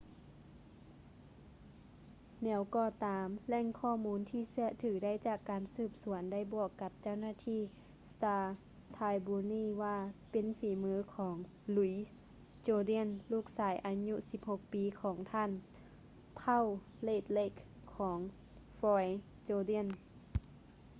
[2.43, 7.61] ແນວກໍຕາມ ແຫຼ່ງຂໍ້ມູນທີ່ເຊື່ອຖືໄດ້ຈາກການສືບສວນໄດ້ບອກກັບເຈົ້າໜ້າທີ່
[8.11, 9.97] star-tribune ວ່າ
[10.31, 11.35] ເປັນຝີມືຂອງ
[11.75, 12.01] louis
[12.67, 15.49] jourdain ລູກຊາຍອາຍຸ 16 ປີ ຂອງປະທານ
[16.39, 16.65] ເຜົ່າ
[17.07, 17.59] red lake
[17.95, 18.19] ຂອງ
[18.77, 19.11] floyd
[19.47, 19.87] jourdain